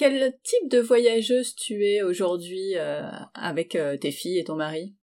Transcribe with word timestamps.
Quel 0.00 0.32
type 0.42 0.70
de 0.70 0.78
voyageuse 0.78 1.54
tu 1.54 1.84
es 1.84 2.00
aujourd'hui 2.00 2.72
euh, 2.76 3.02
avec 3.34 3.74
euh, 3.74 3.98
tes 3.98 4.10
filles 4.10 4.38
et 4.38 4.44
ton 4.44 4.56
mari? 4.56 4.94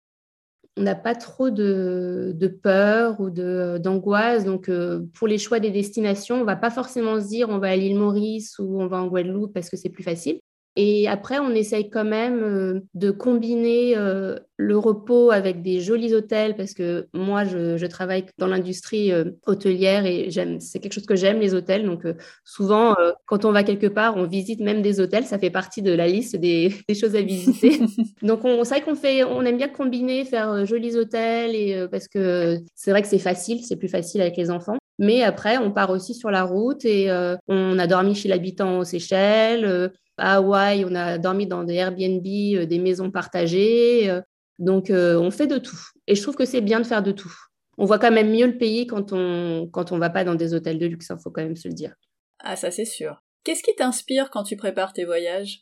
On 0.75 0.81
n'a 0.81 0.95
pas 0.95 1.13
trop 1.13 1.51
de, 1.51 2.35
peur 2.63 3.19
ou 3.19 3.29
d'angoisse. 3.29 4.43
Donc, 4.43 4.69
euh, 4.69 5.01
pour 5.13 5.27
les 5.27 5.37
choix 5.37 5.59
des 5.59 5.69
destinations, 5.69 6.37
on 6.37 6.39
ne 6.39 6.45
va 6.45 6.55
pas 6.55 6.71
forcément 6.71 7.21
se 7.21 7.27
dire 7.27 7.47
on 7.49 7.59
va 7.59 7.67
à 7.67 7.75
l'île 7.75 7.95
Maurice 7.95 8.57
ou 8.57 8.81
on 8.81 8.87
va 8.87 8.97
en 8.97 9.05
Guadeloupe 9.05 9.53
parce 9.53 9.69
que 9.69 9.77
c'est 9.77 9.89
plus 9.89 10.01
facile. 10.01 10.39
Et 10.79 11.07
après, 11.07 11.39
on 11.39 11.49
essaye 11.55 11.89
quand 11.89 12.05
même 12.05 12.43
euh, 12.43 12.81
de 12.93 13.09
combiner 13.09 13.97
euh, 13.97 14.37
le 14.57 14.77
repos 14.77 15.31
avec 15.31 15.63
des 15.63 15.79
jolis 15.79 16.13
hôtels 16.13 16.55
parce 16.55 16.75
que 16.75 17.07
moi, 17.15 17.45
je, 17.45 17.83
travaille 17.87 18.25
dans 18.37 18.45
l'industrie 18.45 19.11
euh, 19.11 19.31
hôtelière 19.47 20.05
et 20.05 20.29
j'aime, 20.29 20.59
c'est 20.59 20.77
quelque 20.77 20.93
chose 20.93 21.07
que 21.07 21.15
j'aime, 21.15 21.39
les 21.39 21.55
hôtels. 21.55 21.83
Donc, 21.83 22.03
souvent, 22.45 22.95
quand 23.25 23.43
on 23.43 23.51
va 23.51 23.63
quelque 23.63 23.87
part, 23.87 24.17
on 24.17 24.27
visite 24.27 24.59
même 24.59 24.83
des 24.83 24.99
hôtels. 24.99 25.25
Ça 25.25 25.39
fait 25.39 25.49
partie 25.49 25.81
de 25.81 25.91
la 25.91 26.07
liste 26.07 26.35
des, 26.35 26.71
choses 26.93 27.15
à 27.15 27.21
visiter. 27.23 27.79
Donc, 28.21 28.45
on, 28.45 28.63
c'est 28.63 28.75
vrai 28.75 28.81
qu'on 28.81 28.95
fait, 28.95 29.23
on 29.23 29.41
aime 29.45 29.57
bien 29.57 29.69
combiner, 29.69 30.25
faire 30.25 30.63
jolis 30.67 30.95
hôtels 30.95 31.55
et, 31.55 31.87
parce 31.89 32.07
que 32.07 32.59
c'est 32.75 32.91
vrai 32.91 33.01
que 33.01 33.07
c'est 33.07 33.17
facile, 33.17 33.65
c'est 33.65 33.77
plus 33.77 33.89
facile 33.89 34.21
avec 34.21 34.37
les 34.37 34.51
enfants. 34.51 34.77
Mais 34.99 35.23
après, 35.23 35.57
on 35.57 35.71
part 35.71 35.89
aussi 35.89 36.13
sur 36.13 36.29
la 36.29 36.43
route 36.43 36.85
et 36.85 37.09
on 37.47 37.79
a 37.79 37.87
dormi 37.87 38.13
chez 38.13 38.29
l'habitant 38.29 38.77
aux 38.77 38.83
Seychelles 38.83 39.91
à 40.17 40.35
Hawaï, 40.35 40.85
on 40.85 40.95
a 40.95 41.17
dormi 41.17 41.47
dans 41.47 41.63
des 41.63 41.75
Airbnb, 41.75 42.25
euh, 42.25 42.65
des 42.65 42.79
maisons 42.79 43.11
partagées. 43.11 44.09
Euh, 44.09 44.21
donc, 44.59 44.89
euh, 44.89 45.19
on 45.19 45.31
fait 45.31 45.47
de 45.47 45.57
tout. 45.57 45.79
Et 46.07 46.15
je 46.15 46.21
trouve 46.21 46.35
que 46.35 46.45
c'est 46.45 46.61
bien 46.61 46.79
de 46.79 46.85
faire 46.85 47.03
de 47.03 47.11
tout. 47.11 47.33
On 47.77 47.85
voit 47.85 47.99
quand 47.99 48.11
même 48.11 48.31
mieux 48.31 48.47
le 48.47 48.57
pays 48.57 48.87
quand 48.87 49.13
on 49.13 49.69
quand 49.71 49.91
on 49.91 49.99
va 49.99 50.09
pas 50.09 50.23
dans 50.23 50.33
des 50.33 50.55
hôtels 50.55 50.79
de 50.79 50.87
luxe, 50.87 51.07
il 51.09 51.13
hein, 51.13 51.17
faut 51.23 51.29
quand 51.29 51.43
même 51.43 51.55
se 51.55 51.67
le 51.67 51.75
dire. 51.75 51.93
Ah, 52.39 52.55
ça 52.55 52.71
c'est 52.71 52.85
sûr. 52.85 53.21
Qu'est-ce 53.43 53.61
qui 53.61 53.75
t'inspire 53.75 54.31
quand 54.31 54.43
tu 54.43 54.57
prépares 54.57 54.93
tes 54.93 55.05
voyages? 55.05 55.61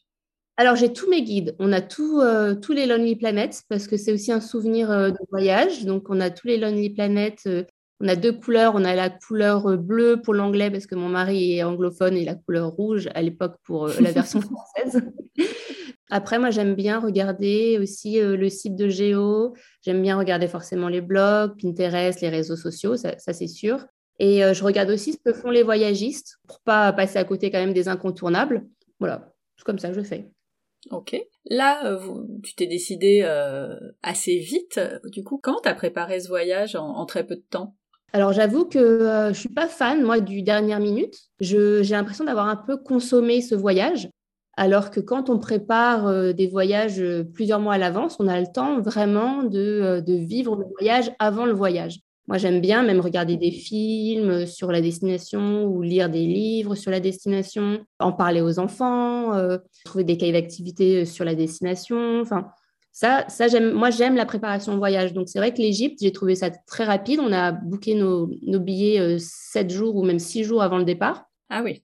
Alors, 0.57 0.77
j'ai 0.77 0.93
tous 0.93 1.09
mes 1.09 1.21
guides. 1.21 1.57
On 1.59 1.73
a 1.73 1.81
tous 1.81 2.21
les 2.69 2.85
Lonely 2.85 3.17
Planets 3.17 3.63
parce 3.67 3.87
que 3.87 3.97
c'est 3.97 4.13
aussi 4.13 4.31
un 4.31 4.39
souvenir 4.39 4.87
de 4.89 5.17
voyage. 5.29 5.83
Donc, 5.83 6.09
on 6.09 6.21
a 6.21 6.29
tous 6.29 6.47
les 6.47 6.57
Lonely 6.57 6.91
Planets 6.91 7.67
on 8.01 8.07
a 8.07 8.15
deux 8.15 8.33
couleurs. 8.33 8.73
On 8.75 8.83
a 8.83 8.95
la 8.95 9.09
couleur 9.09 9.67
euh, 9.67 9.77
bleue 9.77 10.21
pour 10.21 10.33
l'anglais 10.33 10.69
parce 10.69 10.85
que 10.85 10.95
mon 10.95 11.09
mari 11.09 11.57
est 11.57 11.63
anglophone 11.63 12.15
et 12.17 12.25
la 12.25 12.35
couleur 12.35 12.69
rouge 12.71 13.09
à 13.13 13.21
l'époque 13.21 13.55
pour 13.63 13.87
euh, 13.87 13.93
la 13.99 14.11
version 14.11 14.41
française. 14.75 15.01
Après, 16.11 16.37
moi, 16.37 16.51
j'aime 16.51 16.75
bien 16.75 16.99
regarder 16.99 17.79
aussi 17.81 18.19
euh, 18.19 18.35
le 18.35 18.49
site 18.49 18.75
de 18.75 18.89
Géo. 18.89 19.55
J'aime 19.81 20.01
bien 20.01 20.17
regarder 20.17 20.47
forcément 20.47 20.89
les 20.89 21.01
blogs, 21.01 21.59
Pinterest, 21.59 22.21
les 22.21 22.29
réseaux 22.29 22.55
sociaux, 22.55 22.95
ça, 22.95 23.15
c'est 23.17 23.47
sûr. 23.47 23.85
Et 24.17 24.39
je 24.53 24.63
regarde 24.63 24.89
aussi 24.91 25.11
ce 25.11 25.17
que 25.17 25.33
font 25.33 25.49
les 25.49 25.61
voyagistes 25.61 26.37
pour 26.47 26.61
pas 26.61 26.93
passer 26.93 27.19
à 27.19 27.25
côté 27.25 27.51
quand 27.51 27.59
même 27.59 27.73
des 27.73 27.89
incontournables. 27.89 28.65
Voilà, 28.97 29.33
c'est 29.57 29.65
comme 29.65 29.77
ça 29.77 29.89
que 29.89 29.95
je 29.95 30.03
fais. 30.03 30.29
Ok. 30.89 31.17
Là, 31.49 31.97
tu 32.41 32.55
t'es 32.55 32.65
décidé 32.65 33.23
assez 34.01 34.37
vite. 34.37 34.79
Du 35.11 35.21
coup, 35.25 35.37
quand 35.43 35.59
t'as 35.63 35.73
préparé 35.73 36.21
ce 36.21 36.29
voyage 36.29 36.77
en 36.77 37.05
très 37.05 37.27
peu 37.27 37.35
de 37.35 37.43
temps? 37.49 37.75
Alors 38.15 38.31
j'avoue 38.31 38.63
que 38.63 38.79
euh, 38.79 39.33
je 39.33 39.39
suis 39.41 39.49
pas 39.49 39.67
fan 39.67 40.01
moi 40.01 40.21
du 40.21 40.41
dernière 40.41 40.79
minute. 40.79 41.15
j'ai 41.41 41.83
l'impression 41.83 42.23
d'avoir 42.23 42.47
un 42.47 42.55
peu 42.55 42.77
consommé 42.77 43.41
ce 43.41 43.55
voyage, 43.55 44.09
alors 44.55 44.89
que 44.89 45.01
quand 45.01 45.29
on 45.29 45.37
prépare 45.37 46.07
euh, 46.07 46.31
des 46.31 46.47
voyages 46.47 47.01
euh, 47.01 47.25
plusieurs 47.25 47.59
mois 47.59 47.73
à 47.73 47.77
l'avance, 47.77 48.15
on 48.21 48.29
a 48.29 48.39
le 48.39 48.47
temps 48.47 48.79
vraiment 48.79 49.43
de, 49.43 50.01
vivre 50.07 50.55
le 50.55 50.63
voyage 50.79 51.11
avant 51.19 51.45
le 51.45 51.51
voyage. 51.51 51.99
Moi 52.29 52.37
j'aime 52.37 52.61
bien 52.61 52.83
même 52.83 53.01
regarder 53.01 53.35
des 53.35 53.51
films 53.51 54.45
sur 54.45 54.71
la 54.71 54.79
destination 54.79 55.65
ou 55.65 55.81
lire 55.81 56.09
des 56.09 56.25
livres 56.25 56.75
sur 56.75 56.91
la 56.91 57.01
destination, 57.01 57.81
en 57.99 58.13
parler 58.13 58.39
aux 58.39 58.59
enfants, 58.59 59.33
trouver 59.83 60.05
des 60.05 60.15
cahiers 60.15 60.31
d'activité 60.31 61.03
sur 61.03 61.25
la 61.25 61.35
destination. 61.35 62.21
Enfin, 62.21 62.47
ça, 62.95 63.25
ça 63.27 63.49
j'aime, 63.49 63.73
moi, 63.73 63.89
j'aime 63.89 64.15
la 64.15 64.25
préparation 64.25 64.71
de 64.71 64.77
voyage. 64.77 65.11
Donc, 65.11 65.27
c'est 65.27 65.37
vrai 65.37 65.53
que 65.53 65.57
l'Égypte, 65.57 65.99
j'ai 66.01 66.13
trouvé 66.13 66.33
ça 66.33 66.49
très 66.49 66.85
rapide. 66.85 67.19
On 67.19 67.33
a 67.33 67.51
booké 67.51 67.93
nos, 67.93 68.29
billets 68.41 69.01
euh, 69.01 69.17
sept 69.19 69.69
jours 69.69 69.97
ou 69.97 70.03
même 70.03 70.17
six 70.17 70.45
jours 70.45 70.63
avant 70.63 70.77
le 70.77 70.85
départ. 70.85 71.25
Ah 71.49 71.61
oui. 71.61 71.83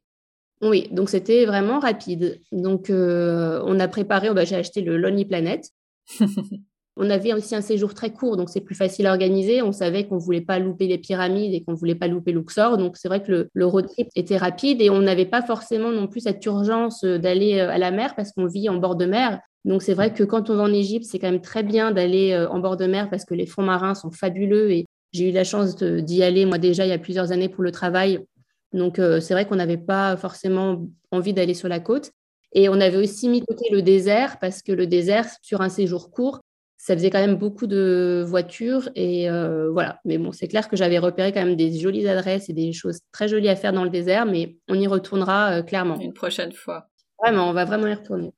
Oui, 0.62 0.88
donc 0.90 1.10
c'était 1.10 1.46
vraiment 1.46 1.80
rapide. 1.82 2.40
Donc, 2.54 2.90
euh, 2.90 3.62
on 3.66 3.78
a 3.82 3.90
préparé, 3.90 4.30
oh, 4.30 4.34
bah, 4.34 4.46
j'ai 4.46 4.56
acheté 4.56 4.80
le 4.80 4.96
Lonely 4.96 5.26
Planet. 5.26 5.70
on 6.96 7.10
avait 7.10 7.34
aussi 7.34 7.56
un 7.56 7.62
séjour 7.62 7.94
très 7.94 8.14
court, 8.14 8.38
donc 8.38 8.50
c'est 8.50 8.62
plus 8.62 8.76
facile 8.76 9.06
à 9.06 9.12
organiser. 9.12 9.62
On 9.62 9.74
savait 9.74 10.08
qu'on 10.08 10.16
ne 10.16 10.22
voulait 10.22 10.40
pas 10.40 10.60
louper 10.60 10.88
les 10.88 10.98
pyramides 10.98 11.54
et 11.54 11.62
qu'on 11.62 11.74
ne 11.74 11.78
voulait 11.78 11.94
pas 11.94 12.08
louper 12.08 12.32
Luxor. 12.32 12.78
Donc, 12.78 12.96
c'est 12.96 13.10
vrai 13.10 13.22
que 13.22 13.34
le, 13.34 13.50
le, 13.54 13.66
road 13.66 13.90
trip 13.90 14.08
était 14.16 14.38
rapide 14.38 14.82
et 14.82 14.90
on 14.90 15.02
n'avait 15.02 15.26
pas 15.26 15.42
forcément 15.42 15.92
non 15.92 16.08
plus 16.08 16.22
cette 16.22 16.46
urgence 16.46 17.04
euh, 17.04 17.18
d'aller 17.18 17.60
à 17.60 17.78
la 17.78 17.92
mer 17.92 18.16
parce 18.16 18.32
qu'on 18.32 18.46
vit 18.46 18.70
en 18.70 18.78
bord 18.78 18.96
de 18.96 19.06
mer. 19.06 19.42
Donc 19.66 19.84
c'est 19.84 19.94
vrai 19.94 20.14
que 20.14 20.24
quand 20.24 20.50
on 20.50 20.56
va 20.56 20.64
en 20.64 20.74
Égypte, 20.74 21.06
c'est 21.06 21.20
quand 21.20 21.32
même 21.32 21.42
très 21.42 21.64
bien 21.64 21.92
d'aller 21.92 22.32
euh, 22.32 22.50
en 22.50 22.60
bord 22.60 22.78
de 22.78 22.86
mer 22.86 23.10
parce 23.10 23.26
que 23.26 23.34
les 23.34 23.46
fonds 23.46 23.62
marins 23.62 23.94
sont 23.94 24.12
fabuleux 24.12 24.72
et 24.72 24.86
j'ai 25.14 25.30
eu 25.30 25.32
la 25.32 25.44
chance 25.44 25.76
d'y 25.76 26.24
aller 26.24 26.46
moi 26.46 26.58
déjà 26.58 26.86
il 26.86 26.90
y 26.90 26.94
a 26.94 26.98
plusieurs 26.98 27.32
années 27.32 27.50
pour 27.50 27.64
le 27.64 27.72
travail. 27.72 28.20
Donc 28.74 28.98
euh, 28.98 29.20
c'est 29.20 29.34
vrai 29.34 29.46
qu'on 29.46 29.58
n'avait 29.58 29.78
pas 29.78 30.18
forcément 30.18 30.88
envie 31.12 31.34
d'aller 31.34 31.54
sur 31.54 31.68
la 31.68 31.80
côte. 31.80 32.12
Et 32.54 32.70
on 32.70 32.82
avait 32.82 32.98
aussi 32.98 33.30
mis 33.30 33.42
de 33.42 33.46
côté 33.46 33.70
le 33.72 33.82
désert 33.82 34.40
parce 34.40 34.62
que 34.62 34.72
le 34.72 34.88
désert, 34.88 35.26
sur 35.42 35.62
un 35.62 35.70
séjour 35.70 36.12
court, 36.12 36.42
ça 36.78 36.96
faisait 36.96 37.10
quand 37.10 37.20
même 37.20 37.36
beaucoup 37.36 37.68
de 37.68 38.24
voitures. 38.26 38.90
Et 38.96 39.30
euh, 39.30 39.70
voilà. 39.72 40.00
Mais 40.06 40.18
bon, 40.18 40.32
c'est 40.32 40.48
clair 40.48 40.68
que 40.68 40.76
j'avais 40.76 40.98
repéré 40.98 41.32
quand 41.32 41.46
même 41.46 41.56
des 41.56 41.78
jolies 41.78 42.08
adresses 42.08 42.50
et 42.50 42.54
des 42.54 42.74
choses 42.74 43.00
très 43.12 43.28
jolies 43.28 43.50
à 43.50 43.56
faire 43.56 43.72
dans 43.72 43.84
le 43.84 43.90
désert, 43.90 44.26
mais 44.26 44.58
on 44.68 44.76
y 44.76 44.88
retournera 44.88 45.62
clairement. 45.62 46.00
Une 46.00 46.14
prochaine 46.14 46.52
fois. 46.52 46.88
Vraiment, 47.22 47.50
on 47.50 47.54
va 47.54 47.66
vraiment 47.66 47.88
y 47.88 47.94
retourner. 47.94 48.34